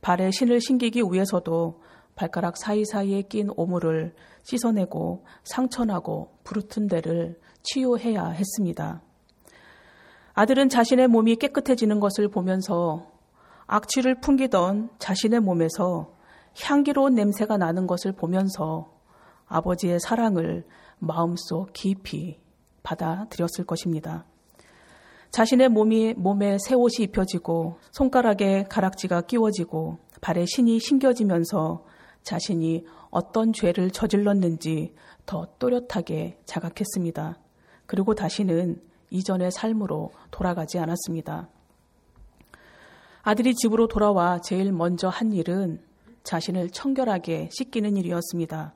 발에 0.00 0.30
신을 0.30 0.62
신기기 0.62 1.02
위해서도 1.10 1.82
발가락 2.16 2.56
사이사이에 2.56 3.22
낀 3.22 3.50
오물을 3.56 4.14
씻어내고 4.42 5.24
상처나고 5.42 6.38
부르튼 6.44 6.86
데를 6.86 7.38
치유해야 7.62 8.28
했습니다. 8.28 9.02
아들은 10.34 10.68
자신의 10.68 11.08
몸이 11.08 11.36
깨끗해지는 11.36 12.00
것을 12.00 12.28
보면서 12.28 13.12
악취를 13.66 14.20
풍기던 14.20 14.90
자신의 14.98 15.40
몸에서 15.40 16.14
향기로운 16.60 17.14
냄새가 17.14 17.56
나는 17.56 17.86
것을 17.86 18.12
보면서 18.12 18.92
아버지의 19.46 20.00
사랑을 20.00 20.66
마음속 20.98 21.72
깊이 21.72 22.40
받아들였을 22.82 23.64
것입니다. 23.64 24.24
자신의 25.30 25.68
몸이 25.68 26.14
몸에 26.14 26.58
새 26.58 26.74
옷이 26.74 27.06
입혀지고 27.06 27.78
손가락에 27.90 28.64
가락지가 28.68 29.22
끼워지고 29.22 29.98
발에 30.20 30.44
신이 30.46 30.78
신겨지면서 30.78 31.84
자신이 32.24 32.84
어떤 33.10 33.52
죄를 33.52 33.90
저질렀는지 33.90 34.94
더 35.26 35.46
또렷하게 35.58 36.38
자각했습니다. 36.44 37.38
그리고 37.86 38.14
다시는 38.14 38.82
이전의 39.10 39.52
삶으로 39.52 40.10
돌아가지 40.30 40.78
않았습니다. 40.78 41.48
아들이 43.22 43.54
집으로 43.54 43.86
돌아와 43.86 44.40
제일 44.40 44.72
먼저 44.72 45.08
한 45.08 45.32
일은 45.32 45.80
자신을 46.24 46.70
청결하게 46.70 47.50
씻기는 47.52 47.96
일이었습니다. 47.96 48.74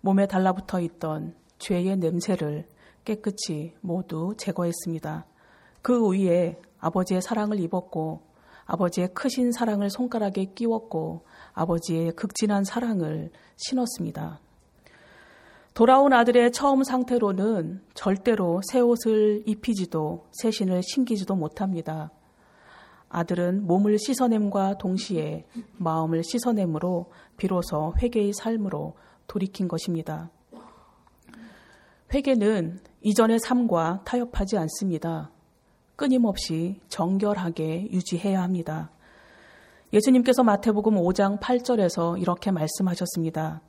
몸에 0.00 0.26
달라붙어 0.26 0.80
있던 0.80 1.34
죄의 1.58 1.96
냄새를 1.96 2.66
깨끗이 3.04 3.74
모두 3.80 4.34
제거했습니다. 4.36 5.26
그 5.82 6.08
위에 6.08 6.60
아버지의 6.78 7.22
사랑을 7.22 7.60
입었고 7.60 8.22
아버지의 8.70 9.08
크신 9.14 9.50
사랑을 9.50 9.90
손가락에 9.90 10.44
끼웠고 10.54 11.24
아버지의 11.54 12.12
극진한 12.12 12.62
사랑을 12.62 13.30
신었습니다. 13.56 14.38
돌아온 15.74 16.12
아들의 16.12 16.52
처음 16.52 16.84
상태로는 16.84 17.82
절대로 17.94 18.60
새 18.70 18.78
옷을 18.78 19.42
입히지도 19.44 20.26
새 20.30 20.52
신을 20.52 20.82
신기지도 20.84 21.34
못합니다. 21.34 22.12
아들은 23.08 23.66
몸을 23.66 23.98
씻어냄과 23.98 24.78
동시에 24.78 25.46
마음을 25.76 26.22
씻어냄으로 26.22 27.10
비로소 27.36 27.94
회개의 28.00 28.32
삶으로 28.34 28.94
돌이킨 29.26 29.66
것입니다. 29.66 30.30
회개는 32.14 32.78
이전의 33.02 33.40
삶과 33.40 34.02
타협하지 34.04 34.58
않습니다. 34.58 35.32
끊임없이 36.00 36.80
정결하게 36.88 37.90
유지해야 37.90 38.40
합니다. 38.40 38.90
예수님께서 39.92 40.42
마태복음 40.42 40.94
5장 40.94 41.38
8절에서 41.40 42.18
이렇게 42.18 42.50
말씀하셨습니다. 42.50 43.60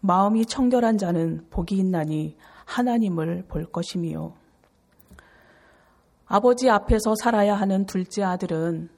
마음이 0.00 0.44
청결한 0.44 0.98
자는 0.98 1.46
복이 1.48 1.74
있나니 1.78 2.36
하나님을 2.66 3.46
볼 3.48 3.64
것이미요. 3.64 4.34
아버지 6.26 6.68
앞에서 6.68 7.14
살아야 7.18 7.54
하는 7.54 7.86
둘째 7.86 8.24
아들은 8.24 8.90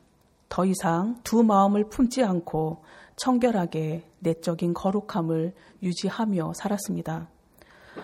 더 0.49 0.65
이상 0.65 1.21
두 1.23 1.45
마음을 1.45 1.89
품지 1.89 2.25
않고 2.25 2.83
청결하게 3.15 4.11
내적인 4.19 4.75
거룩함을 4.75 5.55
유지하며 5.85 6.55
살았습니다. 6.55 7.29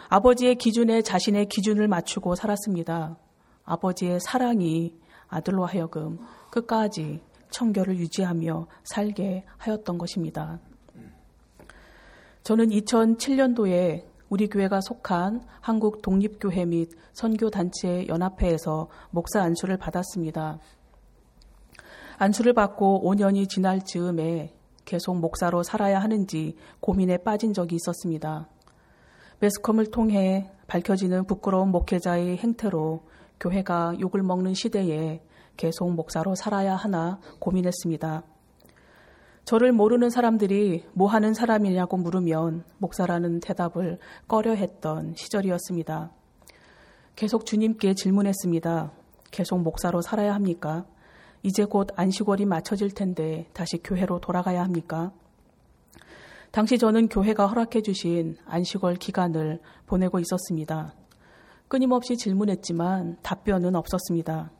아버지의 0.08 0.54
기준에 0.54 1.02
자신의 1.02 1.46
기준을 1.46 1.88
맞추고 1.88 2.36
살았습니다. 2.36 3.16
아버지의 3.66 4.20
사랑이 4.20 4.94
아들로 5.28 5.66
하여금 5.66 6.18
끝까지 6.50 7.20
청결을 7.50 7.98
유지하며 7.98 8.66
살게 8.84 9.44
하였던 9.58 9.98
것입니다. 9.98 10.58
저는 12.42 12.68
2007년도에 12.68 14.04
우리 14.28 14.48
교회가 14.48 14.80
속한 14.80 15.44
한국 15.60 16.02
독립교회 16.02 16.64
및 16.64 16.90
선교단체 17.12 18.06
연합회에서 18.08 18.88
목사 19.10 19.42
안수를 19.42 19.76
받았습니다. 19.76 20.58
안수를 22.18 22.52
받고 22.54 23.02
5년이 23.04 23.48
지날 23.48 23.84
즈음에 23.84 24.54
계속 24.84 25.18
목사로 25.18 25.62
살아야 25.62 26.00
하는지 26.00 26.56
고민에 26.80 27.18
빠진 27.18 27.52
적이 27.52 27.76
있었습니다. 27.76 28.48
매스컴을 29.40 29.90
통해 29.90 30.50
밝혀지는 30.66 31.26
부끄러운 31.26 31.70
목회자의 31.70 32.38
행태로 32.38 33.02
교회가 33.40 33.94
욕을 34.00 34.22
먹는 34.22 34.54
시대에 34.54 35.22
계속 35.56 35.90
목사로 35.92 36.34
살아야 36.34 36.76
하나 36.76 37.20
고민했습니다. 37.38 38.22
저를 39.44 39.72
모르는 39.72 40.10
사람들이 40.10 40.84
뭐 40.92 41.08
하는 41.08 41.32
사람이냐고 41.32 41.96
물으면 41.96 42.64
목사라는 42.78 43.40
대답을 43.40 43.98
꺼려 44.26 44.54
했던 44.54 45.14
시절이었습니다. 45.14 46.10
계속 47.14 47.46
주님께 47.46 47.94
질문했습니다. 47.94 48.92
계속 49.30 49.60
목사로 49.60 50.02
살아야 50.02 50.34
합니까? 50.34 50.84
이제 51.42 51.64
곧 51.64 51.88
안식월이 51.94 52.44
맞춰질 52.44 52.90
텐데 52.90 53.48
다시 53.52 53.78
교회로 53.78 54.20
돌아가야 54.20 54.64
합니까? 54.64 55.12
당시 56.50 56.76
저는 56.76 57.08
교회가 57.08 57.46
허락해 57.46 57.82
주신 57.82 58.36
안식월 58.46 58.96
기간을 58.96 59.60
보내고 59.86 60.18
있었습니다. 60.18 60.94
끊임없이 61.68 62.16
질문했지만 62.16 63.18
답변은 63.22 63.74
없었습니다. 63.74 64.52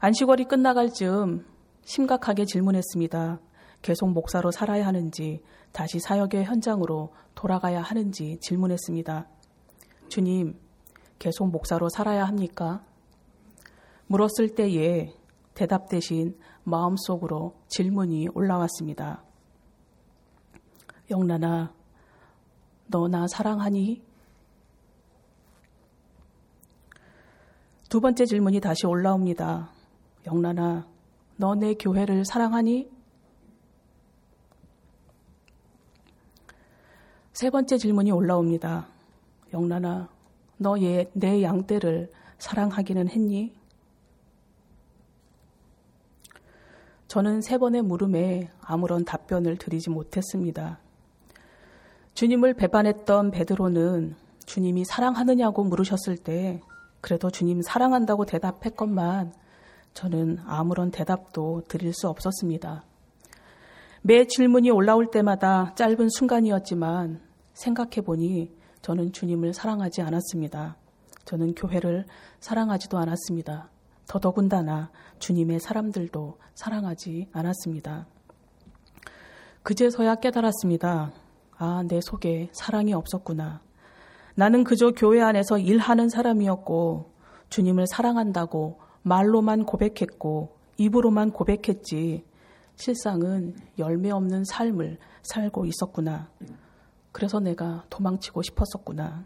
안식월이 0.00 0.44
끝나갈 0.44 0.90
즈음 0.92 1.46
심각하게 1.82 2.44
질문했습니다. 2.44 3.40
계속 3.80 4.10
목사로 4.10 4.50
살아야 4.50 4.86
하는지 4.86 5.42
다시 5.72 5.98
사역의 5.98 6.44
현장으로 6.44 7.14
돌아가야 7.34 7.80
하는지 7.80 8.38
질문했습니다. 8.40 9.28
주님, 10.08 10.58
계속 11.18 11.50
목사로 11.50 11.88
살아야 11.88 12.24
합니까? 12.26 12.84
물었을 14.06 14.54
때에 14.54 15.12
대답 15.54 15.88
대신 15.88 16.36
마음속으로 16.64 17.54
질문이 17.68 18.28
올라왔습니다. 18.34 19.24
영란아, 21.10 21.72
너 22.90 23.08
나 23.08 23.26
사랑하니? 23.26 24.07
두 27.88 28.00
번째 28.00 28.26
질문이 28.26 28.60
다시 28.60 28.86
올라옵니다. 28.86 29.70
영란아, 30.26 30.86
너 31.36 31.54
내 31.54 31.74
교회를 31.74 32.24
사랑하니? 32.24 32.90
세 37.32 37.50
번째 37.50 37.78
질문이 37.78 38.10
올라옵니다. 38.10 38.88
영란아, 39.54 40.08
너 40.58 40.76
내 41.14 41.42
양떼를 41.42 42.12
사랑하기는 42.38 43.08
했니? 43.08 43.54
저는 47.06 47.40
세 47.40 47.56
번의 47.56 47.82
물음에 47.82 48.50
아무런 48.60 49.04
답변을 49.06 49.56
드리지 49.56 49.88
못했습니다. 49.88 50.78
주님을 52.12 52.52
배반했던 52.52 53.30
베드로는 53.30 54.14
주님이 54.44 54.84
사랑하느냐고 54.84 55.64
물으셨을 55.64 56.18
때 56.18 56.60
그래도 57.00 57.30
주님 57.30 57.62
사랑한다고 57.62 58.24
대답했건만 58.24 59.32
저는 59.94 60.38
아무런 60.46 60.90
대답도 60.90 61.62
드릴 61.68 61.92
수 61.92 62.08
없었습니다. 62.08 62.84
매 64.02 64.26
질문이 64.26 64.70
올라올 64.70 65.10
때마다 65.10 65.74
짧은 65.74 66.08
순간이었지만 66.10 67.20
생각해 67.54 68.02
보니 68.04 68.56
저는 68.80 69.12
주님을 69.12 69.52
사랑하지 69.52 70.02
않았습니다. 70.02 70.76
저는 71.24 71.54
교회를 71.54 72.06
사랑하지도 72.40 72.96
않았습니다. 72.96 73.70
더더군다나 74.06 74.90
주님의 75.18 75.60
사람들도 75.60 76.38
사랑하지 76.54 77.28
않았습니다. 77.32 78.06
그제서야 79.62 80.14
깨달았습니다. 80.14 81.12
아, 81.58 81.82
내 81.86 82.00
속에 82.00 82.48
사랑이 82.52 82.94
없었구나. 82.94 83.60
나는 84.38 84.62
그저 84.62 84.92
교회 84.92 85.20
안에서 85.20 85.58
일하는 85.58 86.08
사람이었고 86.08 87.10
주님을 87.50 87.88
사랑한다고 87.88 88.78
말로만 89.02 89.64
고백했고 89.64 90.54
입으로만 90.76 91.32
고백했지 91.32 92.24
실상은 92.76 93.56
열매 93.80 94.12
없는 94.12 94.44
삶을 94.44 94.98
살고 95.22 95.66
있었구나. 95.66 96.30
그래서 97.10 97.40
내가 97.40 97.82
도망치고 97.90 98.42
싶었었구나. 98.42 99.24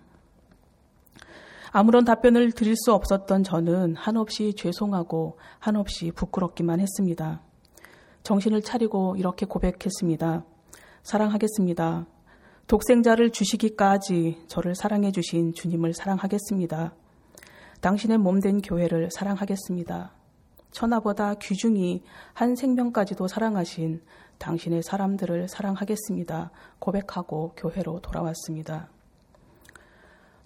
아무런 1.72 2.06
답변을 2.06 2.52
드릴 2.52 2.74
수 2.74 2.94
없었던 2.94 3.44
저는 3.44 3.96
한없이 3.96 4.54
죄송하고 4.54 5.36
한없이 5.58 6.10
부끄럽기만 6.12 6.80
했습니다. 6.80 7.42
정신을 8.22 8.62
차리고 8.62 9.16
이렇게 9.16 9.44
고백했습니다. 9.44 10.42
사랑하겠습니다. 11.02 12.06
독생자를 12.72 13.32
주시기까지 13.32 14.44
저를 14.46 14.74
사랑해 14.74 15.12
주신 15.12 15.52
주님을 15.52 15.92
사랑하겠습니다. 15.92 16.94
당신의 17.82 18.16
몸된 18.16 18.62
교회를 18.62 19.10
사랑하겠습니다. 19.10 20.10
천하보다 20.70 21.34
귀중히 21.34 22.02
한 22.32 22.56
생명까지도 22.56 23.28
사랑하신 23.28 24.00
당신의 24.38 24.82
사람들을 24.84 25.48
사랑하겠습니다. 25.48 26.50
고백하고 26.78 27.52
교회로 27.58 28.00
돌아왔습니다. 28.00 28.88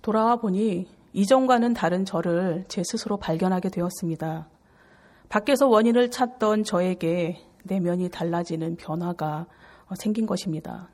돌아와 0.03 0.35
보니 0.35 0.89
이전과는 1.13 1.75
다른 1.75 2.05
저를 2.05 2.65
제 2.67 2.83
스스로 2.85 3.19
발견하게 3.19 3.69
되었습니다. 3.69 4.49
밖에서 5.29 5.69
원인을 5.69 6.11
찾던 6.11 6.65
저에게 6.65 7.41
내면이 7.63 8.09
달라지는 8.09 8.75
변화가 8.75 9.47
생긴 9.95 10.27
것입니다. 10.27 10.89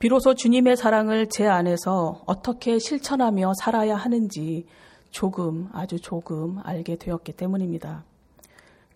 비로소 0.00 0.32
주님의 0.32 0.78
사랑을 0.78 1.28
제 1.28 1.46
안에서 1.46 2.22
어떻게 2.24 2.78
실천하며 2.78 3.52
살아야 3.60 3.96
하는지 3.96 4.64
조금, 5.10 5.68
아주 5.74 6.00
조금 6.00 6.58
알게 6.62 6.96
되었기 6.96 7.34
때문입니다. 7.34 8.04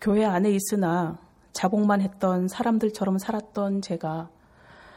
교회 0.01 0.25
안에 0.25 0.49
있으나 0.49 1.19
자복만 1.53 2.01
했던 2.01 2.47
사람들처럼 2.47 3.19
살았던 3.19 3.83
제가 3.83 4.29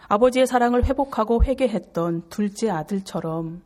아버지의 0.08 0.46
사랑을 0.46 0.86
회복하고 0.86 1.44
회개했던 1.44 2.30
둘째 2.30 2.70
아들처럼 2.70 3.60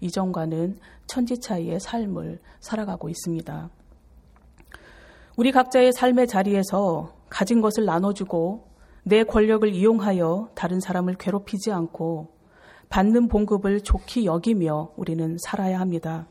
이전과는 0.00 0.78
천지 1.08 1.40
차이의 1.40 1.80
삶을 1.80 2.38
살아가고 2.60 3.08
있습니다. 3.08 3.68
우리 5.36 5.50
각자의 5.50 5.92
삶의 5.92 6.28
자리에서 6.28 7.16
가진 7.28 7.60
것을 7.60 7.84
나눠주고 7.84 8.69
내 9.10 9.24
권력을 9.24 9.68
이용하여 9.68 10.50
다른 10.54 10.78
사람을 10.78 11.16
괴롭히지 11.16 11.72
않고 11.72 12.28
받는 12.90 13.26
봉급을 13.26 13.80
좋게 13.80 14.24
여기며 14.24 14.92
우리는 14.96 15.36
살아야 15.40 15.80
합니다. 15.80 16.28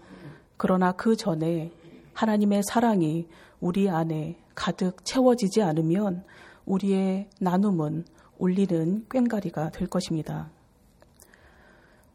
그러나 0.55 0.93
그 0.93 1.17
전에 1.17 1.73
하나님의 2.13 2.63
사랑이 2.63 3.27
우리 3.59 3.89
안에 3.89 4.37
가득 4.55 5.03
채워지지 5.03 5.61
않으면 5.61 6.23
우리의 6.65 7.27
나눔은 7.41 8.05
울리는 8.37 9.05
꽹가리가 9.09 9.71
될 9.71 9.89
것입니다. 9.89 10.49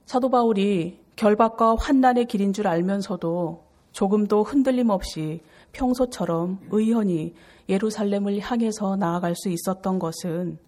사도 0.06 0.30
바울이 0.30 0.98
결박과 1.16 1.76
환난의 1.78 2.24
길인 2.24 2.54
줄 2.54 2.68
알면서도 2.68 3.64
조금도 3.92 4.42
흔들림 4.44 4.88
없이 4.88 5.42
평소처럼 5.72 6.60
의연히 6.70 7.34
예루살렘을 7.68 8.40
향해서 8.40 8.96
나아갈 8.96 9.34
수 9.36 9.48
있었던 9.48 9.98
것은 9.98 10.58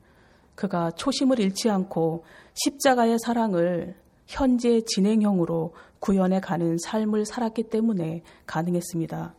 그가 0.54 0.90
초심을 0.92 1.38
잃지 1.38 1.68
않고 1.70 2.24
십자가의 2.54 3.18
사랑을 3.18 3.96
현재 4.26 4.80
진행형으로 4.86 5.74
구현해 6.00 6.40
가는 6.40 6.76
삶을 6.78 7.26
살았기 7.26 7.64
때문에 7.64 8.22
가능했습니다. 8.46 9.34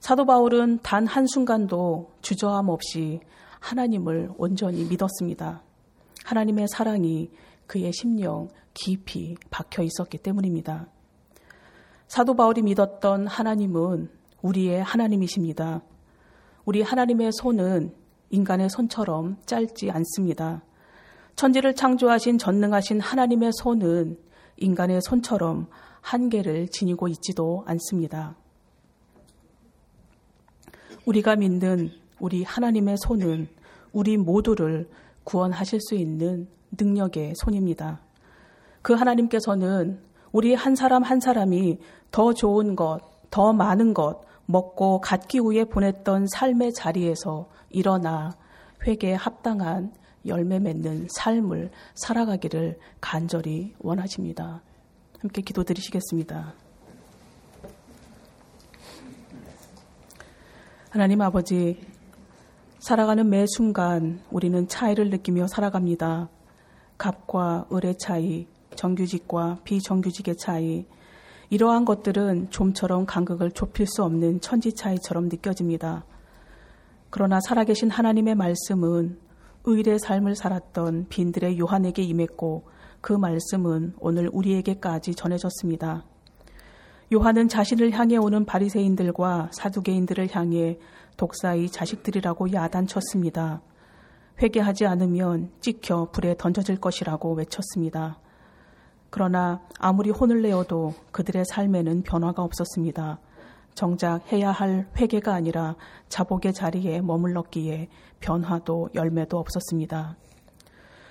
사도 0.00 0.24
바울은 0.24 0.80
단 0.82 1.06
한순간도 1.06 2.12
주저함 2.22 2.68
없이 2.68 3.20
하나님을 3.60 4.30
온전히 4.36 4.84
믿었습니다. 4.84 5.62
하나님의 6.24 6.68
사랑이 6.68 7.30
그의 7.66 7.92
심령 7.92 8.48
깊이 8.74 9.36
박혀 9.50 9.82
있었기 9.82 10.18
때문입니다. 10.18 10.88
사도 12.08 12.34
바울이 12.34 12.62
믿었던 12.62 13.26
하나님은 13.26 14.10
우리의 14.42 14.82
하나님이십니다. 14.82 15.82
우리 16.64 16.82
하나님의 16.82 17.32
손은 17.32 17.94
인간의 18.30 18.70
손처럼 18.70 19.36
짧지 19.46 19.90
않습니다. 19.90 20.62
천지를 21.36 21.74
창조하신 21.74 22.38
전능하신 22.38 23.00
하나님의 23.00 23.50
손은 23.54 24.18
인간의 24.58 25.00
손처럼 25.02 25.68
한계를 26.00 26.68
지니고 26.68 27.08
있지도 27.08 27.64
않습니다. 27.66 28.36
우리가 31.06 31.36
믿는 31.36 31.90
우리 32.18 32.44
하나님의 32.44 32.96
손은 32.98 33.48
우리 33.92 34.16
모두를 34.16 34.88
구원하실 35.24 35.80
수 35.80 35.94
있는 35.94 36.48
능력의 36.78 37.34
손입니다. 37.36 38.00
그 38.82 38.92
하나님께서는 38.92 40.00
우리 40.32 40.54
한 40.54 40.76
사람 40.76 41.02
한 41.02 41.20
사람이 41.20 41.78
더 42.10 42.32
좋은 42.32 42.76
것, 42.76 43.00
더 43.30 43.52
많은 43.52 43.94
것 43.94 44.22
먹고 44.50 45.00
갖기 45.00 45.40
위해 45.40 45.64
보냈던 45.64 46.26
삶의 46.28 46.72
자리에서 46.74 47.48
일어나 47.70 48.36
회개에 48.86 49.14
합당한 49.14 49.92
열매 50.26 50.58
맺는 50.58 51.08
삶을 51.10 51.70
살아가기를 51.94 52.78
간절히 53.00 53.74
원하십니다. 53.78 54.62
함께 55.18 55.42
기도 55.42 55.64
드리시겠습니다. 55.64 56.54
하나님 60.90 61.20
아버지, 61.20 61.80
살아가는 62.80 63.28
매 63.28 63.44
순간 63.46 64.20
우리는 64.30 64.66
차이를 64.66 65.10
느끼며 65.10 65.46
살아갑니다. 65.46 66.28
갑과 66.98 67.66
을의 67.72 67.96
차이, 67.98 68.46
정규직과 68.74 69.60
비정규직의 69.64 70.36
차이, 70.36 70.86
이러한 71.50 71.84
것들은 71.84 72.50
좀처럼 72.50 73.06
간극을 73.06 73.50
좁힐 73.50 73.86
수 73.86 74.04
없는 74.04 74.40
천지 74.40 74.72
차이처럼 74.72 75.28
느껴집니다. 75.28 76.04
그러나 77.10 77.40
살아계신 77.40 77.90
하나님의 77.90 78.36
말씀은 78.36 79.18
의의 79.64 79.98
삶을 79.98 80.36
살았던 80.36 81.08
빈들의 81.08 81.58
요한에게 81.58 82.02
임했고 82.02 82.68
그 83.00 83.12
말씀은 83.12 83.94
오늘 83.98 84.30
우리에게까지 84.32 85.16
전해졌습니다. 85.16 86.04
요한은 87.12 87.48
자신을 87.48 87.90
향해 87.90 88.16
오는 88.16 88.44
바리새인들과 88.44 89.50
사두개인들을 89.52 90.28
향해 90.32 90.78
독사의 91.16 91.70
자식들이라고 91.70 92.52
야단쳤습니다. 92.52 93.60
회개하지 94.40 94.86
않으면 94.86 95.50
찍혀 95.60 96.10
불에 96.12 96.36
던져질 96.38 96.76
것이라고 96.76 97.34
외쳤습니다. 97.34 98.20
그러나 99.10 99.60
아무리 99.78 100.10
혼을 100.10 100.42
내어도 100.42 100.94
그들의 101.12 101.44
삶에는 101.44 102.02
변화가 102.02 102.42
없었습니다. 102.42 103.18
정작 103.74 104.32
해야 104.32 104.50
할 104.50 104.88
회개가 104.96 105.32
아니라 105.34 105.76
자복의 106.08 106.52
자리에 106.52 107.00
머물렀기에 107.00 107.88
변화도 108.20 108.90
열매도 108.94 109.38
없었습니다. 109.38 110.16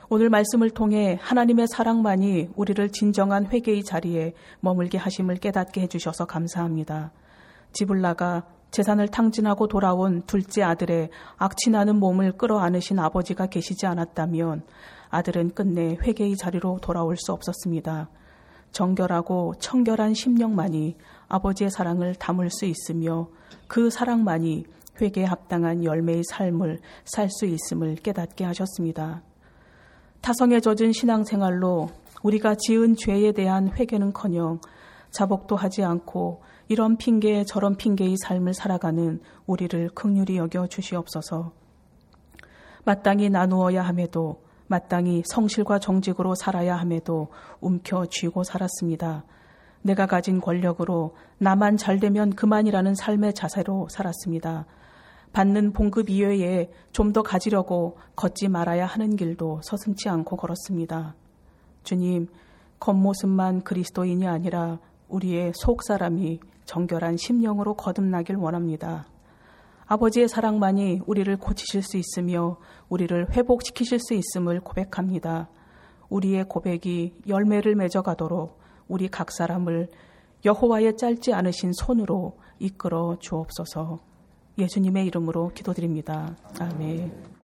오늘 0.10 0.30
말씀을 0.30 0.72
통해 0.72 1.20
하나님의 1.22 1.68
사랑만이 1.68 2.50
우리를 2.56 2.90
진정한 2.92 3.46
회개의 3.46 3.84
자리에 3.84 4.34
머물게 4.60 4.98
하심을 4.98 5.36
깨닫게 5.36 5.82
해주셔서 5.82 6.26
감사합니다. 6.26 7.12
집을 7.74 8.02
나가 8.02 8.44
재산을 8.72 9.08
탕진하고 9.08 9.68
돌아온 9.68 10.24
둘째 10.26 10.64
아들의 10.64 11.10
악취나는 11.38 11.96
몸을 11.98 12.34
끌어안으신 12.34 13.00
아버지가 13.00 13.48
계시지 13.48 13.86
않았다면 13.86 14.64
아들은 15.10 15.52
끝내 15.52 15.98
회개의 16.02 16.38
자리로 16.38 16.80
돌아올 16.82 17.18
수 17.18 17.32
없었습니다. 17.32 18.10
정결하고 18.72 19.56
청결한 19.60 20.14
심령만이 20.14 20.96
아버지의 21.28 21.72
사랑을 21.72 22.16
담을 22.16 22.50
수 22.50 22.66
있으며 22.66 23.30
그 23.68 23.90
사랑만이 23.90 24.66
회개에 25.02 25.26
합당한 25.26 25.84
열매의 25.84 26.24
삶을 26.30 26.80
살 27.06 27.30
수 27.30 27.46
있음을 27.46 27.96
깨닫게 27.96 28.44
하셨습니다. 28.44 29.24
타성에 30.22 30.60
젖은 30.60 30.92
신앙생활로 30.92 31.90
우리가 32.22 32.56
지은 32.56 32.96
죄에 32.96 33.32
대한 33.32 33.70
회개는커녕 33.70 34.60
자복도 35.12 35.56
하지 35.56 35.84
않고 35.84 36.42
이런 36.68 36.98
핑계 36.98 37.44
저런 37.46 37.76
핑계의 37.78 38.18
삶을 38.24 38.54
살아가는 38.54 39.22
우리를 39.48 39.90
극률히 39.96 40.38
여겨 40.38 40.68
주시옵소서. 40.68 41.54
마땅히 42.86 43.30
나누어야 43.30 43.82
함에도 43.82 44.44
마땅히 44.70 45.24
성실과 45.26 45.80
정직으로 45.80 46.36
살아야 46.36 46.76
함에도 46.78 47.28
움켜쥐고 47.60 48.44
살았습니다. 48.44 49.26
내가 49.82 50.06
가진 50.06 50.40
권력으로 50.40 51.16
나만 51.40 51.78
잘 51.78 52.00
되면 52.00 52.36
그만이라는 52.36 52.94
삶의 52.96 53.34
자세로 53.34 53.88
살았습니다. 53.90 54.68
받는 55.34 55.74
봉급 55.74 56.10
이외에 56.10 56.70
좀 56.92 57.14
더 57.14 57.24
가지려고 57.24 57.98
걷지 58.16 58.48
말아야 58.48 58.86
하는 58.86 59.16
길도 59.16 59.62
서슴지 59.64 60.08
않고 60.10 60.38
걸었습니다. 60.38 61.16
주님, 61.84 62.28
겉모습만 62.80 63.64
그리스도인이 63.64 64.28
아니라 64.28 64.78
우리의 65.08 65.54
속 65.56 65.82
사람이 65.84 66.40
정결한 66.66 67.18
심령으로 67.18 67.74
거듭나길 67.74 68.36
원합니다. 68.36 69.08
아버지의 69.90 70.28
사랑만이 70.28 71.02
우리를 71.08 71.36
고치실 71.38 71.82
수 71.82 71.98
있으며 71.98 72.58
우리를 72.90 73.32
회복시키실 73.32 74.00
수 74.00 74.14
있음을 74.14 74.60
고백합니다. 74.62 75.50
우리의 76.10 76.46
고백이 76.48 77.16
열매를 77.28 77.76
맺어가도록 77.76 78.60
우리 78.88 79.08
각 79.08 79.32
사람을 79.32 79.90
여호와의 80.46 80.96
짧지 80.96 81.34
않으신 81.34 81.74
손으로 81.74 82.38
이끌어 82.60 83.18
주옵소서. 83.20 83.98
예수님의 84.60 85.08
이름으로 85.08 85.50
기도드립니다. 85.56 86.36
아멘. 86.60 87.30